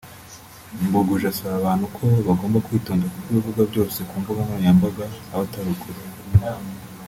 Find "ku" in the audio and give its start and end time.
4.07-4.15